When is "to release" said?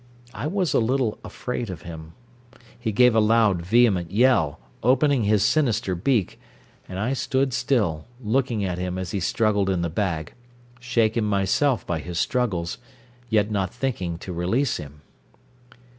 14.17-14.77